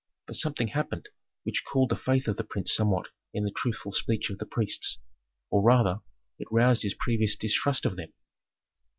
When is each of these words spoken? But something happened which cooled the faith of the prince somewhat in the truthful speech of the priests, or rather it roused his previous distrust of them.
But 0.25 0.35
something 0.35 0.69
happened 0.69 1.09
which 1.43 1.63
cooled 1.63 1.89
the 1.89 1.95
faith 1.95 2.27
of 2.27 2.35
the 2.37 2.43
prince 2.43 2.73
somewhat 2.73 3.09
in 3.35 3.43
the 3.43 3.51
truthful 3.51 3.91
speech 3.91 4.31
of 4.31 4.39
the 4.39 4.47
priests, 4.47 4.97
or 5.51 5.61
rather 5.61 5.99
it 6.39 6.47
roused 6.49 6.81
his 6.81 6.95
previous 6.95 7.35
distrust 7.35 7.85
of 7.85 7.97
them. 7.97 8.11